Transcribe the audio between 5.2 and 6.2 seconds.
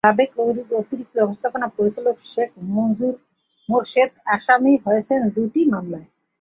দুটি মামলায়।